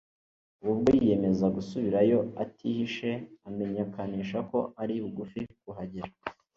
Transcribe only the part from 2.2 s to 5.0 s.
atihishe, amenyekanisha ko ari